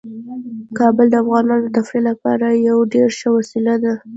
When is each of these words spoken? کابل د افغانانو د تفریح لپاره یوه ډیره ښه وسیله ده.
کابل 0.79 1.07
د 1.11 1.15
افغانانو 1.23 1.65
د 1.67 1.73
تفریح 1.77 2.03
لپاره 2.09 2.45
یوه 2.67 2.83
ډیره 2.91 3.09
ښه 3.19 3.29
وسیله 3.37 3.75
ده. 3.83 3.93